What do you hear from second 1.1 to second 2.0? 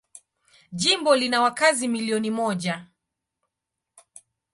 lina wakazi